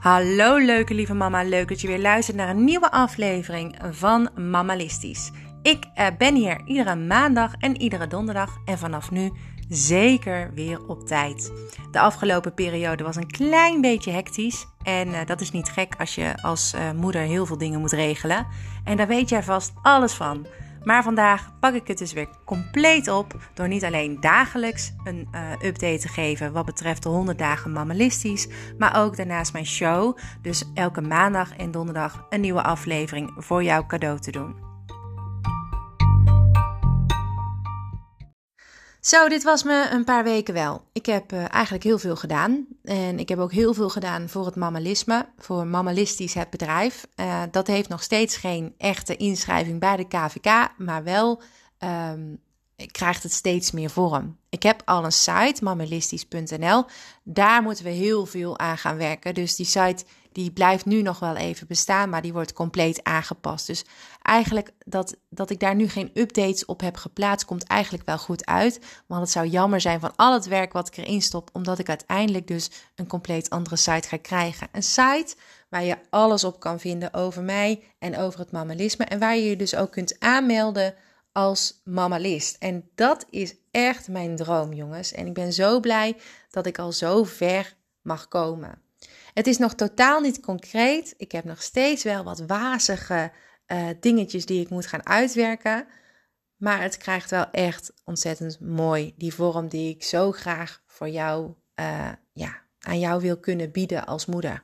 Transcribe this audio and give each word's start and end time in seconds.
Hallo 0.00 0.56
leuke 0.56 0.94
lieve 0.94 1.14
mama, 1.14 1.42
leuk 1.42 1.68
dat 1.68 1.80
je 1.80 1.86
weer 1.86 2.00
luistert 2.00 2.36
naar 2.36 2.48
een 2.48 2.64
nieuwe 2.64 2.90
aflevering 2.90 3.76
van 3.90 4.28
Mamalistisch. 4.36 5.30
Ik 5.62 5.84
eh, 5.94 6.06
ben 6.18 6.34
hier 6.34 6.60
iedere 6.64 6.96
maandag 6.96 7.54
en 7.58 7.80
iedere 7.80 8.06
donderdag 8.06 8.56
en 8.64 8.78
vanaf 8.78 9.10
nu 9.10 9.32
zeker 9.68 10.50
weer 10.54 10.86
op 10.86 11.06
tijd. 11.06 11.52
De 11.90 12.00
afgelopen 12.00 12.54
periode 12.54 13.04
was 13.04 13.16
een 13.16 13.30
klein 13.30 13.80
beetje 13.80 14.10
hectisch 14.10 14.66
en 14.82 15.14
eh, 15.14 15.26
dat 15.26 15.40
is 15.40 15.50
niet 15.50 15.68
gek 15.68 15.94
als 15.98 16.14
je 16.14 16.42
als 16.42 16.72
eh, 16.72 16.90
moeder 16.92 17.22
heel 17.22 17.46
veel 17.46 17.58
dingen 17.58 17.80
moet 17.80 17.92
regelen. 17.92 18.46
En 18.84 18.96
daar 18.96 19.08
weet 19.08 19.28
jij 19.28 19.42
vast 19.42 19.72
alles 19.82 20.12
van. 20.12 20.46
Maar 20.84 21.02
vandaag 21.02 21.50
pak 21.60 21.74
ik 21.74 21.88
het 21.88 21.98
dus 21.98 22.12
weer 22.12 22.28
compleet 22.44 23.08
op 23.08 23.34
door 23.54 23.68
niet 23.68 23.84
alleen 23.84 24.20
dagelijks 24.20 24.92
een 25.04 25.28
uh, 25.34 25.52
update 25.52 25.98
te 25.98 26.08
geven 26.08 26.52
wat 26.52 26.64
betreft 26.64 27.02
de 27.02 27.08
100 27.08 27.38
dagen 27.38 27.72
mammalistisch, 27.72 28.48
maar 28.78 28.96
ook 28.96 29.16
daarnaast 29.16 29.52
mijn 29.52 29.66
show. 29.66 30.18
Dus 30.42 30.64
elke 30.74 31.00
maandag 31.00 31.56
en 31.56 31.70
donderdag 31.70 32.26
een 32.28 32.40
nieuwe 32.40 32.62
aflevering 32.62 33.32
voor 33.36 33.62
jou 33.62 33.86
cadeau 33.86 34.18
te 34.18 34.30
doen. 34.30 34.69
Zo, 39.00 39.28
dit 39.28 39.42
was 39.42 39.62
me 39.62 39.88
een 39.92 40.04
paar 40.04 40.24
weken 40.24 40.54
wel. 40.54 40.84
Ik 40.92 41.06
heb 41.06 41.32
uh, 41.32 41.54
eigenlijk 41.54 41.84
heel 41.84 41.98
veel 41.98 42.16
gedaan. 42.16 42.66
En 42.82 43.18
ik 43.18 43.28
heb 43.28 43.38
ook 43.38 43.52
heel 43.52 43.74
veel 43.74 43.88
gedaan 43.88 44.28
voor 44.28 44.46
het 44.46 44.56
mammalisme, 44.56 45.26
voor 45.38 45.66
Mammalistisch 45.66 46.34
het 46.34 46.50
bedrijf. 46.50 47.06
Uh, 47.16 47.42
dat 47.50 47.66
heeft 47.66 47.88
nog 47.88 48.02
steeds 48.02 48.36
geen 48.36 48.74
echte 48.78 49.16
inschrijving 49.16 49.80
bij 49.80 49.96
de 49.96 50.08
KVK, 50.08 50.68
maar 50.78 51.04
wel 51.04 51.42
um, 51.78 52.40
krijgt 52.86 53.22
het 53.22 53.32
steeds 53.32 53.70
meer 53.70 53.90
vorm. 53.90 54.36
Ik 54.48 54.62
heb 54.62 54.82
al 54.84 55.04
een 55.04 55.12
site, 55.12 55.64
mammalistisch.nl. 55.64 56.84
Daar 57.22 57.62
moeten 57.62 57.84
we 57.84 57.90
heel 57.90 58.26
veel 58.26 58.58
aan 58.58 58.78
gaan 58.78 58.96
werken. 58.96 59.34
Dus 59.34 59.56
die 59.56 59.66
site 59.66 60.04
die 60.32 60.50
blijft 60.50 60.84
nu 60.84 61.02
nog 61.02 61.18
wel 61.18 61.36
even 61.36 61.66
bestaan, 61.66 62.08
maar 62.08 62.22
die 62.22 62.32
wordt 62.32 62.52
compleet 62.52 63.04
aangepast. 63.04 63.66
Dus 63.66 63.84
eigenlijk 64.22 64.70
dat, 64.84 65.16
dat 65.28 65.50
ik 65.50 65.60
daar 65.60 65.74
nu 65.74 65.88
geen 65.88 66.10
updates 66.14 66.64
op 66.64 66.80
heb 66.80 66.96
geplaatst, 66.96 67.46
komt 67.46 67.64
eigenlijk 67.64 68.06
wel 68.06 68.18
goed 68.18 68.46
uit. 68.46 68.80
Want 69.06 69.20
het 69.20 69.30
zou 69.30 69.46
jammer 69.46 69.80
zijn 69.80 70.00
van 70.00 70.12
al 70.16 70.32
het 70.32 70.46
werk 70.46 70.72
wat 70.72 70.88
ik 70.88 70.96
erin 70.96 71.22
stop, 71.22 71.50
omdat 71.52 71.78
ik 71.78 71.88
uiteindelijk 71.88 72.46
dus 72.46 72.70
een 72.94 73.06
compleet 73.06 73.50
andere 73.50 73.76
site 73.76 74.08
ga 74.08 74.16
krijgen. 74.16 74.68
Een 74.72 74.82
site 74.82 75.34
waar 75.68 75.84
je 75.84 75.98
alles 76.10 76.44
op 76.44 76.60
kan 76.60 76.80
vinden 76.80 77.14
over 77.14 77.42
mij 77.42 77.82
en 77.98 78.18
over 78.18 78.40
het 78.40 78.52
mammalisme. 78.52 79.04
En 79.04 79.18
waar 79.18 79.36
je 79.36 79.44
je 79.44 79.56
dus 79.56 79.74
ook 79.74 79.90
kunt 79.90 80.16
aanmelden 80.18 80.94
als 81.32 81.80
mammalist. 81.84 82.56
En 82.58 82.90
dat 82.94 83.26
is 83.30 83.54
echt 83.70 84.08
mijn 84.08 84.36
droom, 84.36 84.72
jongens. 84.72 85.12
En 85.12 85.26
ik 85.26 85.34
ben 85.34 85.52
zo 85.52 85.80
blij 85.80 86.16
dat 86.50 86.66
ik 86.66 86.78
al 86.78 86.92
zo 86.92 87.24
ver 87.24 87.76
mag 88.02 88.28
komen. 88.28 88.89
Het 89.34 89.46
is 89.46 89.58
nog 89.58 89.74
totaal 89.74 90.20
niet 90.20 90.40
concreet. 90.40 91.14
Ik 91.16 91.32
heb 91.32 91.44
nog 91.44 91.62
steeds 91.62 92.04
wel 92.04 92.24
wat 92.24 92.42
wazige 92.46 93.32
uh, 93.66 93.88
dingetjes 94.00 94.46
die 94.46 94.60
ik 94.60 94.70
moet 94.70 94.86
gaan 94.86 95.06
uitwerken. 95.06 95.86
Maar 96.56 96.82
het 96.82 96.96
krijgt 96.96 97.30
wel 97.30 97.50
echt 97.50 97.92
ontzettend 98.04 98.60
mooi 98.60 99.14
die 99.16 99.34
vorm 99.34 99.68
die 99.68 99.94
ik 99.94 100.04
zo 100.04 100.32
graag 100.32 100.82
voor 100.86 101.08
jou, 101.08 101.54
uh, 101.80 102.08
ja, 102.32 102.62
aan 102.80 102.98
jou 102.98 103.20
wil 103.20 103.38
kunnen 103.38 103.70
bieden 103.70 104.06
als 104.06 104.26
moeder. 104.26 104.62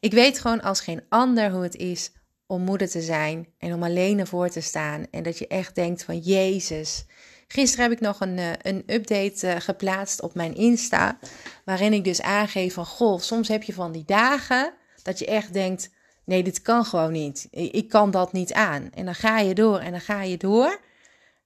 Ik 0.00 0.12
weet 0.12 0.38
gewoon 0.38 0.62
als 0.62 0.80
geen 0.80 1.02
ander 1.08 1.50
hoe 1.50 1.62
het 1.62 1.76
is 1.76 2.12
om 2.46 2.62
moeder 2.62 2.88
te 2.88 3.00
zijn 3.00 3.48
en 3.58 3.74
om 3.74 3.82
alleen 3.82 4.18
ervoor 4.18 4.48
te 4.48 4.60
staan. 4.60 5.06
En 5.10 5.22
dat 5.22 5.38
je 5.38 5.46
echt 5.46 5.74
denkt 5.74 6.04
van 6.04 6.18
Jezus. 6.18 7.04
Gisteren 7.52 7.84
heb 7.84 7.92
ik 7.92 8.00
nog 8.00 8.20
een, 8.20 8.38
eh, 8.38 8.50
een 8.62 8.82
update 8.86 9.60
geplaatst 9.60 10.22
op 10.22 10.34
mijn 10.34 10.54
Insta. 10.54 11.18
Waarin 11.64 11.92
ik 11.92 12.04
dus 12.04 12.22
aangeef 12.22 12.74
van 12.74 12.86
goh, 12.86 13.20
soms 13.20 13.48
heb 13.48 13.62
je 13.62 13.72
van 13.72 13.92
die 13.92 14.04
dagen 14.04 14.72
dat 15.02 15.18
je 15.18 15.26
echt 15.26 15.52
denkt 15.52 15.90
nee, 16.24 16.42
dit 16.42 16.62
kan 16.62 16.84
gewoon 16.84 17.12
niet. 17.12 17.48
Ik 17.50 17.88
kan 17.88 18.10
dat 18.10 18.32
niet 18.32 18.52
aan. 18.52 18.90
En 18.94 19.04
dan 19.04 19.14
ga 19.14 19.38
je 19.38 19.54
door 19.54 19.78
en 19.78 19.90
dan 19.90 20.00
ga 20.00 20.22
je 20.22 20.36
door. 20.36 20.80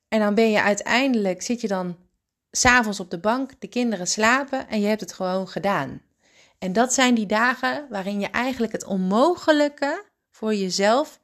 En 0.08 0.20
dan 0.20 0.34
ben 0.34 0.50
je 0.50 0.62
uiteindelijk, 0.62 1.42
zit 1.42 1.60
je 1.60 1.68
dan 1.68 1.96
s'avonds 2.50 3.00
op 3.00 3.10
de 3.10 3.18
bank, 3.18 3.50
de 3.58 3.68
kinderen 3.68 4.06
slapen 4.06 4.68
en 4.68 4.80
je 4.80 4.86
hebt 4.86 5.00
het 5.00 5.12
gewoon 5.12 5.48
gedaan. 5.48 6.02
En 6.58 6.72
dat 6.72 6.94
zijn 6.94 7.14
die 7.14 7.26
dagen 7.26 7.86
waarin 7.90 8.20
je 8.20 8.28
eigenlijk 8.30 8.72
het 8.72 8.84
onmogelijke 8.84 10.04
voor 10.30 10.54
jezelf 10.54 11.20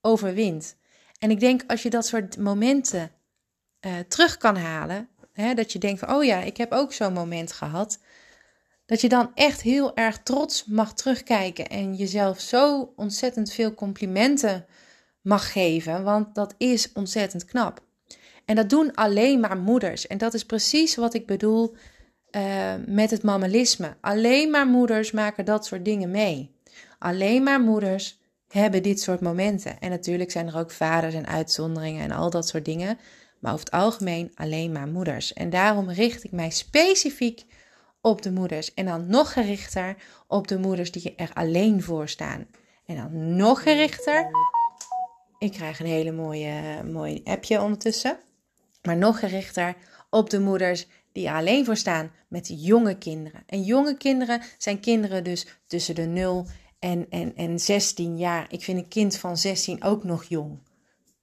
overwint. 0.00 0.76
En 1.18 1.30
ik 1.30 1.40
denk 1.40 1.62
als 1.66 1.82
je 1.82 1.90
dat 1.90 2.06
soort 2.06 2.38
momenten 2.38 3.10
uh, 3.86 3.92
terug 4.08 4.36
kan 4.36 4.56
halen, 4.56 5.08
hè, 5.32 5.54
dat 5.54 5.72
je 5.72 5.78
denkt 5.78 6.00
van, 6.00 6.14
oh 6.14 6.24
ja, 6.24 6.40
ik 6.40 6.56
heb 6.56 6.72
ook 6.72 6.92
zo'n 6.92 7.12
moment 7.12 7.52
gehad, 7.52 7.98
dat 8.86 9.00
je 9.00 9.08
dan 9.08 9.30
echt 9.34 9.62
heel 9.62 9.96
erg 9.96 10.22
trots 10.22 10.64
mag 10.64 10.94
terugkijken 10.94 11.66
en 11.66 11.94
jezelf 11.94 12.40
zo 12.40 12.92
ontzettend 12.96 13.52
veel 13.52 13.74
complimenten 13.74 14.66
mag 15.20 15.52
geven, 15.52 16.04
want 16.04 16.34
dat 16.34 16.54
is 16.58 16.92
ontzettend 16.92 17.44
knap. 17.44 17.84
En 18.44 18.56
dat 18.56 18.70
doen 18.70 18.94
alleen 18.94 19.40
maar 19.40 19.56
moeders. 19.56 20.06
En 20.06 20.18
dat 20.18 20.34
is 20.34 20.44
precies 20.44 20.96
wat 20.96 21.14
ik 21.14 21.26
bedoel 21.26 21.76
uh, 22.30 22.74
met 22.86 23.10
het 23.10 23.22
mammalisme. 23.22 23.96
Alleen 24.00 24.50
maar 24.50 24.66
moeders 24.66 25.10
maken 25.10 25.44
dat 25.44 25.66
soort 25.66 25.84
dingen 25.84 26.10
mee. 26.10 26.54
Alleen 26.98 27.42
maar 27.42 27.60
moeders 27.60 28.20
hebben 28.48 28.82
dit 28.82 29.00
soort 29.00 29.20
momenten. 29.20 29.80
En 29.80 29.90
natuurlijk 29.90 30.30
zijn 30.30 30.46
er 30.46 30.58
ook 30.58 30.70
vaders 30.70 31.14
en 31.14 31.26
uitzonderingen 31.26 32.02
en 32.02 32.10
al 32.10 32.30
dat 32.30 32.48
soort 32.48 32.64
dingen. 32.64 32.98
Maar 33.46 33.54
over 33.54 33.66
het 33.66 33.74
algemeen 33.74 34.32
alleen 34.34 34.72
maar 34.72 34.88
moeders. 34.88 35.32
En 35.32 35.50
daarom 35.50 35.90
richt 35.90 36.24
ik 36.24 36.32
mij 36.32 36.50
specifiek 36.50 37.44
op 38.00 38.22
de 38.22 38.32
moeders. 38.32 38.74
En 38.74 38.86
dan 38.86 39.06
nog 39.06 39.32
gerichter 39.32 39.96
op 40.26 40.48
de 40.48 40.58
moeders 40.58 40.90
die 40.90 41.14
er 41.14 41.30
alleen 41.34 41.82
voor 41.82 42.08
staan. 42.08 42.46
En 42.86 42.96
dan 42.96 43.36
nog 43.36 43.62
gerichter. 43.62 44.30
Ik 45.38 45.52
krijg 45.52 45.80
een 45.80 45.86
hele 45.86 46.12
mooie, 46.12 46.82
mooie 46.84 47.20
appje 47.24 47.60
ondertussen. 47.60 48.18
Maar 48.82 48.96
nog 48.96 49.18
gerichter 49.18 49.74
op 50.10 50.30
de 50.30 50.40
moeders 50.40 50.86
die 51.12 51.28
er 51.28 51.34
alleen 51.34 51.64
voor 51.64 51.76
staan 51.76 52.10
met 52.28 52.52
jonge 52.56 52.98
kinderen. 52.98 53.42
En 53.46 53.62
jonge 53.62 53.96
kinderen 53.96 54.42
zijn 54.58 54.80
kinderen 54.80 55.24
dus 55.24 55.46
tussen 55.66 55.94
de 55.94 56.06
0 56.06 56.46
en, 56.78 57.06
en, 57.10 57.36
en 57.36 57.60
16 57.60 58.18
jaar. 58.18 58.46
Ik 58.48 58.62
vind 58.62 58.78
een 58.78 58.88
kind 58.88 59.16
van 59.16 59.36
16 59.36 59.82
ook 59.82 60.04
nog 60.04 60.24
jong. 60.24 60.58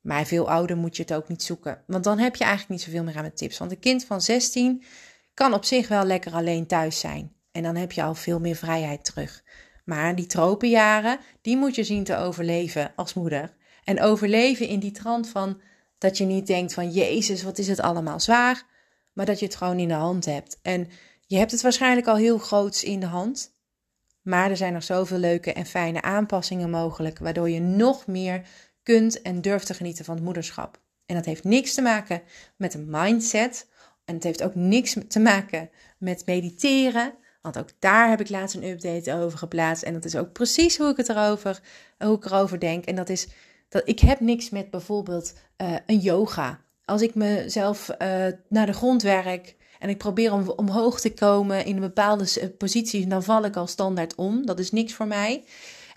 Maar 0.03 0.25
veel 0.25 0.50
ouder 0.50 0.78
moet 0.78 0.96
je 0.96 1.02
het 1.02 1.14
ook 1.14 1.28
niet 1.28 1.44
zoeken. 1.44 1.84
Want 1.88 2.03
dan 2.03 2.19
heb 2.19 2.36
je 2.36 2.44
eigenlijk 2.44 2.72
niet 2.74 2.81
zoveel 2.81 3.03
meer 3.03 3.16
aan 3.16 3.22
mijn 3.22 3.36
tips. 3.36 3.58
Want 3.58 3.72
een 3.72 3.80
kind 3.80 4.06
van 4.06 4.22
16 4.22 4.84
kan 5.34 5.53
op 5.53 5.66
zich 5.66 5.88
wel 5.88 6.03
lekker 6.03 6.34
alleen 6.34 6.68
thuis 6.68 7.00
zijn. 7.00 7.36
En 7.52 7.64
dan 7.64 7.75
heb 7.75 7.91
je 7.91 8.03
al 8.03 8.16
veel 8.16 8.40
meer 8.40 8.56
vrijheid 8.56 9.06
terug. 9.06 9.44
Maar 9.86 10.16
die 10.16 10.25
tropenjaren, 10.25 11.19
die 11.41 11.58
moet 11.58 11.75
je 11.75 11.84
zien 11.84 12.03
te 12.03 12.18
overleven 12.18 12.94
als 12.96 13.14
moeder. 13.14 13.56
En 13.84 14.02
overleven 14.02 14.68
in 14.68 14.80
die 14.80 14.91
trant 14.91 15.30
van 15.30 15.62
dat 15.97 16.18
je 16.18 16.25
niet 16.25 16.47
denkt 16.47 16.74
van 16.74 16.91
Jezus, 16.91 17.44
wat 17.44 17.58
is 17.58 17.68
het 17.68 17.80
allemaal 17.80 18.20
zwaar. 18.20 18.64
Maar 19.14 19.25
dat 19.25 19.40
je 19.40 19.46
het 19.46 19.56
gewoon 19.56 19.80
in 19.80 19.88
de 19.88 19.94
hand 19.94 20.25
hebt. 20.25 20.59
En 20.62 20.90
je 21.28 21.38
hebt 21.38 21.52
het 21.52 21.62
waarschijnlijk 21.62 22.08
al 22.08 22.16
heel 22.16 22.38
groots 22.38 22.84
in 22.84 23.00
de 23.00 23.06
hand. 23.06 23.52
Maar 24.22 24.50
er 24.50 24.58
zijn 24.58 24.74
nog 24.74 24.84
zoveel 24.84 25.18
leuke 25.18 25.53
en 25.53 25.66
fijne 25.66 26.02
aanpassingen 26.02 26.70
mogelijk, 26.70 27.20
waardoor 27.20 27.50
je 27.50 27.59
nog 27.59 28.08
meer 28.08 28.47
kunt 28.83 29.21
en 29.21 29.41
durft 29.41 29.66
te 29.66 29.73
genieten 29.73 30.05
van 30.05 30.16
het 30.16 30.23
moederschap. 30.23 30.79
En 31.05 31.16
dat 31.16 31.25
heeft 31.25 31.44
niks 31.44 31.73
te 31.73 31.81
maken 31.81 32.21
met 32.55 32.73
een 32.73 32.88
mindset 32.89 33.67
en 34.05 34.13
het 34.16 34.23
heeft 34.23 34.44
ook 34.44 34.55
niks 34.55 34.95
te 35.07 35.19
maken 35.19 35.69
met 35.97 36.25
mediteren. 36.25 37.13
Want 37.41 37.57
ook 37.57 37.69
daar 37.79 38.09
heb 38.09 38.19
ik 38.19 38.29
laatst 38.29 38.55
een 38.55 38.63
update 38.63 39.13
over 39.13 39.38
geplaatst. 39.38 39.83
En 39.83 39.93
dat 39.93 40.05
is 40.05 40.16
ook 40.16 40.31
precies 40.31 40.77
hoe 40.77 40.89
ik 40.89 40.97
het 40.97 41.09
erover, 41.09 41.59
hoe 41.97 42.16
ik 42.16 42.25
erover 42.25 42.59
denk. 42.59 42.85
En 42.85 42.95
dat 42.95 43.09
is 43.09 43.27
dat 43.69 43.81
ik 43.85 43.99
heb 43.99 44.19
niks 44.19 44.49
met 44.49 44.69
bijvoorbeeld 44.69 45.33
uh, 45.57 45.75
een 45.85 45.99
yoga. 45.99 46.61
Als 46.85 47.01
ik 47.01 47.16
mezelf 47.16 47.89
uh, 47.89 47.97
naar 48.49 48.66
de 48.66 48.73
grond 48.73 49.01
werk 49.01 49.55
en 49.79 49.89
ik 49.89 49.97
probeer 49.97 50.34
om 50.34 50.49
omhoog 50.49 50.99
te 50.99 51.13
komen 51.13 51.66
in 51.66 51.75
een 51.75 51.81
bepaalde 51.81 52.53
positie, 52.58 53.08
dan 53.08 53.23
val 53.23 53.46
ik 53.46 53.55
al 53.55 53.67
standaard 53.67 54.16
om. 54.16 54.46
Dat 54.46 54.59
is 54.59 54.72
niks 54.72 54.93
voor 54.93 55.08
mij. 55.08 55.43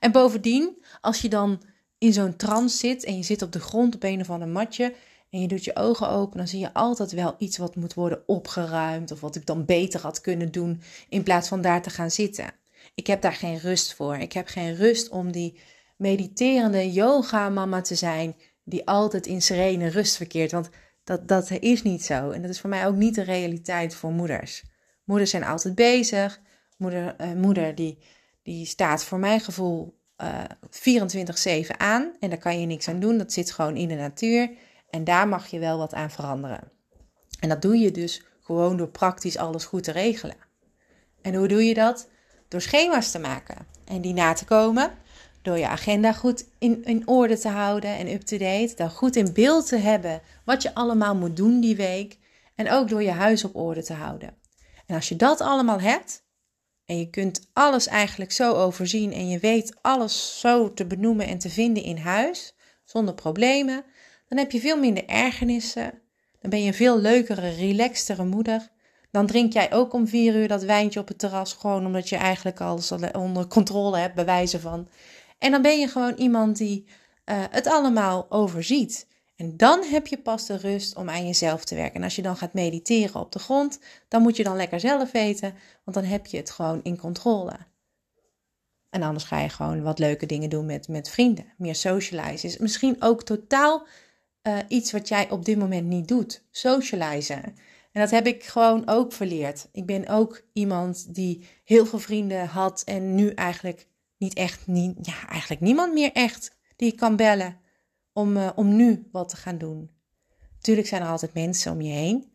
En 0.00 0.12
bovendien, 0.12 0.82
als 1.00 1.20
je 1.20 1.28
dan 1.28 1.62
in 1.98 2.12
zo'n 2.12 2.36
trance 2.36 2.76
zit 2.76 3.04
en 3.04 3.16
je 3.16 3.22
zit 3.22 3.42
op 3.42 3.52
de 3.52 3.60
grond 3.60 3.94
op 3.94 4.02
een 4.02 4.20
of 4.20 4.30
ander 4.30 4.48
matje 4.48 4.94
en 5.30 5.40
je 5.40 5.48
doet 5.48 5.64
je 5.64 5.76
ogen 5.76 6.08
open, 6.08 6.38
dan 6.38 6.48
zie 6.48 6.60
je 6.60 6.72
altijd 6.72 7.12
wel 7.12 7.34
iets 7.38 7.56
wat 7.56 7.76
moet 7.76 7.94
worden 7.94 8.22
opgeruimd 8.26 9.12
of 9.12 9.20
wat 9.20 9.36
ik 9.36 9.46
dan 9.46 9.64
beter 9.64 10.00
had 10.00 10.20
kunnen 10.20 10.52
doen 10.52 10.82
in 11.08 11.22
plaats 11.22 11.48
van 11.48 11.60
daar 11.60 11.82
te 11.82 11.90
gaan 11.90 12.10
zitten. 12.10 12.52
Ik 12.94 13.06
heb 13.06 13.22
daar 13.22 13.32
geen 13.32 13.58
rust 13.58 13.94
voor. 13.94 14.16
Ik 14.16 14.32
heb 14.32 14.46
geen 14.46 14.74
rust 14.74 15.08
om 15.08 15.32
die 15.32 15.58
mediterende 15.96 16.92
yoga-mama 16.92 17.80
te 17.80 17.94
zijn 17.94 18.36
die 18.64 18.86
altijd 18.86 19.26
in 19.26 19.42
serene 19.42 19.88
rust 19.88 20.16
verkeert, 20.16 20.52
want 20.52 20.70
dat, 21.04 21.28
dat 21.28 21.50
is 21.50 21.82
niet 21.82 22.04
zo. 22.04 22.30
En 22.30 22.42
dat 22.42 22.50
is 22.50 22.60
voor 22.60 22.70
mij 22.70 22.86
ook 22.86 22.96
niet 22.96 23.14
de 23.14 23.22
realiteit 23.22 23.94
voor 23.94 24.10
moeders. 24.10 24.64
Moeders 25.04 25.30
zijn 25.30 25.44
altijd 25.44 25.74
bezig. 25.74 26.40
Moeder, 26.76 27.14
uh, 27.20 27.32
moeder 27.32 27.74
die, 27.74 27.98
die 28.42 28.66
staat 28.66 29.04
voor 29.04 29.18
mijn 29.18 29.40
gevoel 29.40 29.95
uh, 30.22 30.44
eh, 30.70 31.66
24-7 31.66 31.76
aan 31.76 32.16
en 32.20 32.28
daar 32.28 32.38
kan 32.38 32.60
je 32.60 32.66
niks 32.66 32.88
aan 32.88 33.00
doen. 33.00 33.18
Dat 33.18 33.32
zit 33.32 33.50
gewoon 33.50 33.76
in 33.76 33.88
de 33.88 33.94
natuur. 33.94 34.50
En 34.90 35.04
daar 35.04 35.28
mag 35.28 35.46
je 35.46 35.58
wel 35.58 35.78
wat 35.78 35.94
aan 35.94 36.10
veranderen. 36.10 36.70
En 37.40 37.48
dat 37.48 37.62
doe 37.62 37.78
je 37.78 37.90
dus 37.90 38.22
gewoon 38.42 38.76
door 38.76 38.88
praktisch 38.88 39.38
alles 39.38 39.64
goed 39.64 39.84
te 39.84 39.92
regelen. 39.92 40.36
En 41.22 41.34
hoe 41.34 41.48
doe 41.48 41.64
je 41.64 41.74
dat? 41.74 42.08
door 42.48 42.60
schema's 42.60 43.10
te 43.10 43.18
maken 43.18 43.66
en 43.84 44.00
die 44.00 44.12
na 44.12 44.32
te 44.32 44.44
komen. 44.44 44.90
Door 45.42 45.58
je 45.58 45.68
agenda 45.68 46.12
goed 46.12 46.44
in, 46.58 46.84
in 46.84 47.08
orde 47.08 47.38
te 47.38 47.48
houden 47.48 47.96
en 47.96 48.12
up-to-date. 48.12 48.72
Dan 48.76 48.90
goed 48.90 49.16
in 49.16 49.32
beeld 49.32 49.68
te 49.68 49.76
hebben 49.76 50.20
wat 50.44 50.62
je 50.62 50.74
allemaal 50.74 51.14
moet 51.14 51.36
doen 51.36 51.60
die 51.60 51.76
week. 51.76 52.18
En 52.54 52.70
ook 52.70 52.88
door 52.88 53.02
je 53.02 53.10
huis 53.10 53.44
op 53.44 53.56
orde 53.56 53.82
te 53.82 53.92
houden. 53.92 54.34
En 54.86 54.94
als 54.94 55.08
je 55.08 55.16
dat 55.16 55.40
allemaal 55.40 55.80
hebt, 55.80 56.24
en 56.86 56.98
je 56.98 57.10
kunt 57.10 57.48
alles 57.52 57.86
eigenlijk 57.86 58.32
zo 58.32 58.52
overzien 58.52 59.12
en 59.12 59.28
je 59.28 59.38
weet 59.38 59.76
alles 59.80 60.40
zo 60.40 60.72
te 60.72 60.86
benoemen 60.86 61.26
en 61.26 61.38
te 61.38 61.50
vinden 61.50 61.82
in 61.82 61.96
huis, 61.96 62.54
zonder 62.84 63.14
problemen, 63.14 63.84
dan 64.28 64.38
heb 64.38 64.50
je 64.50 64.60
veel 64.60 64.78
minder 64.78 65.06
ergernissen. 65.06 66.00
Dan 66.40 66.50
ben 66.50 66.60
je 66.60 66.66
een 66.66 66.74
veel 66.74 66.98
leukere, 66.98 67.48
relaxtere 67.48 68.24
moeder. 68.24 68.70
Dan 69.10 69.26
drink 69.26 69.52
jij 69.52 69.72
ook 69.72 69.92
om 69.92 70.08
vier 70.08 70.34
uur 70.34 70.48
dat 70.48 70.62
wijntje 70.62 71.00
op 71.00 71.08
het 71.08 71.18
terras, 71.18 71.52
gewoon 71.52 71.86
omdat 71.86 72.08
je 72.08 72.16
eigenlijk 72.16 72.60
alles 72.60 72.92
onder 73.12 73.46
controle 73.46 73.98
hebt, 73.98 74.14
bewijzen 74.14 74.60
van. 74.60 74.88
En 75.38 75.50
dan 75.50 75.62
ben 75.62 75.78
je 75.78 75.88
gewoon 75.88 76.14
iemand 76.14 76.56
die 76.56 76.84
uh, 76.86 77.44
het 77.50 77.66
allemaal 77.66 78.26
overziet. 78.28 79.06
En 79.36 79.56
dan 79.56 79.82
heb 79.82 80.06
je 80.06 80.18
pas 80.18 80.46
de 80.46 80.56
rust 80.56 80.96
om 80.96 81.10
aan 81.10 81.26
jezelf 81.26 81.64
te 81.64 81.74
werken. 81.74 81.94
En 81.94 82.02
als 82.02 82.16
je 82.16 82.22
dan 82.22 82.36
gaat 82.36 82.52
mediteren 82.52 83.20
op 83.20 83.32
de 83.32 83.38
grond, 83.38 83.78
dan 84.08 84.22
moet 84.22 84.36
je 84.36 84.44
dan 84.44 84.56
lekker 84.56 84.80
zelf 84.80 85.12
weten, 85.12 85.54
want 85.84 85.96
dan 85.96 86.06
heb 86.06 86.26
je 86.26 86.36
het 86.36 86.50
gewoon 86.50 86.80
in 86.82 86.98
controle. 86.98 87.56
En 88.90 89.02
anders 89.02 89.24
ga 89.24 89.40
je 89.40 89.48
gewoon 89.48 89.82
wat 89.82 89.98
leuke 89.98 90.26
dingen 90.26 90.50
doen 90.50 90.66
met, 90.66 90.88
met 90.88 91.10
vrienden. 91.10 91.52
Meer 91.56 91.74
socializen 91.74 92.48
is 92.48 92.58
misschien 92.58 92.96
ook 92.98 93.22
totaal 93.22 93.86
uh, 94.42 94.58
iets 94.68 94.92
wat 94.92 95.08
jij 95.08 95.30
op 95.30 95.44
dit 95.44 95.58
moment 95.58 95.86
niet 95.86 96.08
doet. 96.08 96.44
Socializen. 96.50 97.42
En 97.92 98.02
dat 98.02 98.10
heb 98.10 98.26
ik 98.26 98.44
gewoon 98.44 98.88
ook 98.88 99.12
verleerd. 99.12 99.68
Ik 99.72 99.86
ben 99.86 100.08
ook 100.08 100.42
iemand 100.52 101.14
die 101.14 101.46
heel 101.64 101.86
veel 101.86 101.98
vrienden 101.98 102.46
had 102.46 102.82
en 102.82 103.14
nu 103.14 103.30
eigenlijk 103.30 103.86
niet 104.16 104.34
echt, 104.34 104.66
niet, 104.66 104.96
ja, 105.02 105.28
eigenlijk 105.28 105.60
niemand 105.60 105.92
meer 105.92 106.12
echt 106.12 106.56
die 106.76 106.92
ik 106.92 106.96
kan 106.96 107.16
bellen 107.16 107.64
om, 108.16 108.36
uh, 108.36 108.50
om 108.54 108.76
nu 108.76 109.08
wat 109.12 109.28
te 109.28 109.36
gaan 109.36 109.58
doen. 109.58 109.90
Natuurlijk 110.54 110.88
zijn 110.88 111.02
er 111.02 111.08
altijd 111.08 111.34
mensen 111.34 111.72
om 111.72 111.80
je 111.80 111.92
heen, 111.92 112.32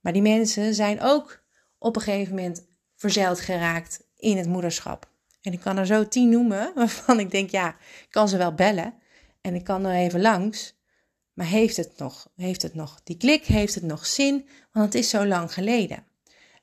maar 0.00 0.12
die 0.12 0.22
mensen 0.22 0.74
zijn 0.74 1.00
ook 1.00 1.42
op 1.78 1.96
een 1.96 2.02
gegeven 2.02 2.34
moment 2.34 2.66
verzeild 2.94 3.40
geraakt 3.40 4.06
in 4.16 4.36
het 4.36 4.48
moederschap. 4.48 5.10
En 5.42 5.52
ik 5.52 5.60
kan 5.60 5.76
er 5.76 5.86
zo 5.86 6.08
tien 6.08 6.28
noemen 6.28 6.72
waarvan 6.74 7.20
ik 7.20 7.30
denk, 7.30 7.50
ja, 7.50 7.68
ik 7.78 8.10
kan 8.10 8.28
ze 8.28 8.36
wel 8.36 8.54
bellen 8.54 8.94
en 9.40 9.54
ik 9.54 9.64
kan 9.64 9.84
er 9.84 9.94
even 9.94 10.20
langs. 10.20 10.74
Maar 11.32 11.46
heeft 11.46 11.76
het 11.76 11.92
nog? 11.96 12.30
Heeft 12.36 12.62
het 12.62 12.74
nog 12.74 13.00
die 13.04 13.16
klik? 13.16 13.44
Heeft 13.44 13.74
het 13.74 13.84
nog 13.84 14.06
zin? 14.06 14.48
Want 14.72 14.84
het 14.84 14.94
is 14.94 15.10
zo 15.10 15.26
lang 15.26 15.52
geleden. 15.52 16.06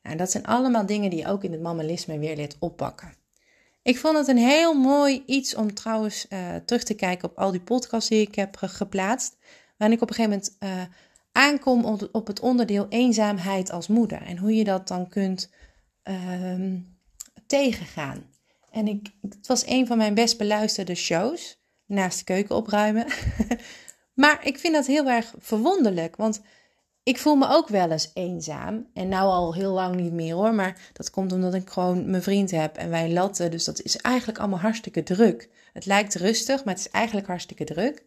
Nou, 0.04 0.18
dat 0.18 0.32
zijn 0.32 0.46
allemaal 0.46 0.86
dingen 0.86 1.10
die 1.10 1.20
je 1.20 1.28
ook 1.28 1.44
in 1.44 1.52
het 1.52 1.62
mammalisme 1.62 2.20
weer 2.20 2.36
leert 2.36 2.56
oppakken. 2.60 3.14
Ik 3.84 3.98
vond 3.98 4.18
het 4.18 4.28
een 4.28 4.38
heel 4.38 4.74
mooi 4.74 5.24
iets 5.26 5.56
om 5.56 5.74
trouwens 5.74 6.26
uh, 6.30 6.56
terug 6.66 6.84
te 6.84 6.94
kijken 6.94 7.30
op 7.30 7.38
al 7.38 7.52
die 7.52 7.62
podcasts 7.62 8.10
die 8.10 8.22
ik 8.28 8.36
heb 8.36 8.56
geplaatst. 8.60 9.38
Waarin 9.78 9.98
ik 9.98 10.04
op 10.04 10.10
een 10.10 10.16
gegeven 10.16 10.42
moment 10.60 10.90
uh, 10.90 10.96
aankom 11.32 11.86
op, 12.12 12.28
het 12.28 12.40
onderdeel 12.40 12.86
eenzaamheid 12.90 13.72
als 13.72 13.88
moeder. 13.88 14.22
En 14.22 14.38
hoe 14.38 14.56
je 14.56 14.64
dat 14.64 14.88
dan 14.88 15.10
kunt 15.10 15.50
uh, 16.04 16.80
tegengaan. 17.48 18.30
En 18.72 18.88
ik, 18.88 19.12
het 19.22 19.48
was 19.48 19.68
een 19.68 19.88
van 19.88 19.98
mijn 19.98 20.14
best 20.14 20.38
beluisterde 20.38 20.96
shows. 20.96 21.60
Naast 21.86 22.18
de 22.18 22.24
keuken 22.24 22.56
opruimen. 22.56 23.06
maar 24.14 24.46
ik 24.48 24.60
vind 24.60 24.74
dat 24.74 24.86
heel 24.86 25.10
erg 25.10 25.34
verwonderlijk. 25.38 26.16
Want 26.16 26.42
ik 27.04 27.18
voel 27.18 27.36
me 27.36 27.48
ook 27.50 27.68
wel 27.68 27.92
eens 27.92 28.12
eenzaam. 28.14 28.88
En 28.94 29.08
nou 29.08 29.30
al 29.30 29.54
heel 29.54 29.72
lang 29.72 29.96
niet 29.96 30.14
meer 30.14 30.34
hoor. 30.34 30.54
Maar 30.54 30.90
dat 30.94 31.10
komt 31.10 31.32
omdat 31.32 31.54
ik 31.54 31.70
gewoon 31.70 32.10
mijn 32.10 32.24
vriend 32.24 32.52
heb 32.52 32.78
en 32.78 32.90
wij 32.90 33.12
latten. 33.12 33.52
Dus 33.52 33.64
dat 33.64 33.82
is 33.82 33.98
eigenlijk 33.98 34.40
allemaal 34.40 34.60
hartstikke 34.60 35.04
druk. 35.04 35.50
Het 35.74 35.86
lijkt 35.86 36.16
rustig, 36.16 36.64
maar 36.64 36.74
het 36.74 36.86
is 36.86 36.92
eigenlijk 36.92 37.28
hartstikke 37.28 37.64
druk. 37.64 38.06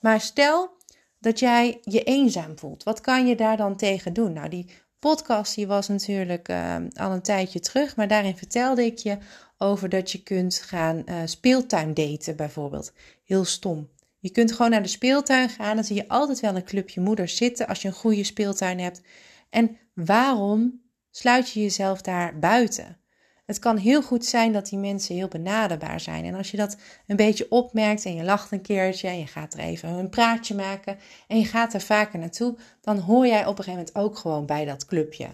Maar 0.00 0.20
stel 0.20 0.70
dat 1.18 1.38
jij 1.38 1.80
je 1.82 2.02
eenzaam 2.02 2.58
voelt. 2.58 2.82
Wat 2.82 3.00
kan 3.00 3.26
je 3.26 3.36
daar 3.36 3.56
dan 3.56 3.76
tegen 3.76 4.12
doen? 4.12 4.32
Nou, 4.32 4.48
die 4.48 4.70
podcast 4.98 5.54
die 5.54 5.66
was 5.66 5.88
natuurlijk 5.88 6.48
uh, 6.48 6.76
al 6.94 7.10
een 7.10 7.22
tijdje 7.22 7.60
terug. 7.60 7.96
Maar 7.96 8.08
daarin 8.08 8.36
vertelde 8.36 8.84
ik 8.84 8.98
je 8.98 9.18
over 9.58 9.88
dat 9.88 10.10
je 10.10 10.22
kunt 10.22 10.56
gaan 10.56 11.02
uh, 11.06 11.16
speeltuin 11.24 11.94
daten 11.94 12.36
bijvoorbeeld. 12.36 12.92
Heel 13.24 13.44
stom. 13.44 13.88
Je 14.18 14.30
kunt 14.30 14.52
gewoon 14.52 14.70
naar 14.70 14.82
de 14.82 14.88
speeltuin 14.88 15.48
gaan. 15.48 15.74
Dan 15.74 15.84
zie 15.84 15.96
je 15.96 16.08
altijd 16.08 16.40
wel 16.40 16.56
een 16.56 16.64
clubje 16.64 17.00
moeders 17.00 17.36
zitten 17.36 17.66
als 17.66 17.82
je 17.82 17.88
een 17.88 17.94
goede 17.94 18.24
speeltuin 18.24 18.78
hebt. 18.78 19.02
En 19.50 19.76
waarom 19.94 20.80
sluit 21.10 21.50
je 21.50 21.60
jezelf 21.60 22.00
daar 22.00 22.38
buiten? 22.38 22.98
Het 23.46 23.58
kan 23.58 23.76
heel 23.76 24.02
goed 24.02 24.24
zijn 24.24 24.52
dat 24.52 24.68
die 24.68 24.78
mensen 24.78 25.14
heel 25.14 25.28
benaderbaar 25.28 26.00
zijn. 26.00 26.24
En 26.24 26.34
als 26.34 26.50
je 26.50 26.56
dat 26.56 26.76
een 27.06 27.16
beetje 27.16 27.50
opmerkt 27.50 28.04
en 28.04 28.14
je 28.14 28.24
lacht 28.24 28.52
een 28.52 28.60
keertje 28.60 29.08
en 29.08 29.18
je 29.18 29.26
gaat 29.26 29.54
er 29.54 29.60
even 29.60 29.88
een 29.88 30.08
praatje 30.08 30.54
maken 30.54 30.98
en 31.28 31.38
je 31.38 31.44
gaat 31.44 31.74
er 31.74 31.80
vaker 31.80 32.18
naartoe, 32.18 32.56
dan 32.80 32.98
hoor 32.98 33.26
jij 33.26 33.40
op 33.40 33.58
een 33.58 33.64
gegeven 33.64 33.72
moment 33.72 33.94
ook 33.94 34.18
gewoon 34.18 34.46
bij 34.46 34.64
dat 34.64 34.84
clubje. 34.84 35.24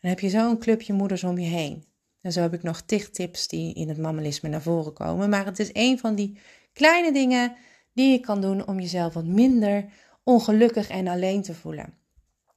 Dan 0.00 0.10
heb 0.10 0.20
je 0.20 0.28
zo'n 0.28 0.58
clubje 0.58 0.92
moeders 0.92 1.24
om 1.24 1.38
je 1.38 1.48
heen. 1.48 1.84
En 2.20 2.32
zo 2.32 2.40
heb 2.40 2.54
ik 2.54 2.62
nog 2.62 2.80
tig 2.80 3.10
tips 3.10 3.48
die 3.48 3.74
in 3.74 3.88
het 3.88 3.98
mammalisme 3.98 4.48
naar 4.48 4.62
voren 4.62 4.92
komen. 4.92 5.28
Maar 5.28 5.44
het 5.44 5.58
is 5.58 5.70
een 5.72 5.98
van 5.98 6.14
die 6.14 6.38
kleine 6.72 7.12
dingen 7.12 7.56
die 7.92 8.12
je 8.12 8.20
kan 8.20 8.40
doen 8.40 8.66
om 8.66 8.80
jezelf 8.80 9.14
wat 9.14 9.24
minder 9.24 9.84
ongelukkig 10.24 10.88
en 10.88 11.08
alleen 11.08 11.42
te 11.42 11.54
voelen. 11.54 11.94